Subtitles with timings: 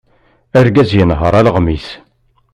[0.59, 1.87] Argaz yenher alɣem-is.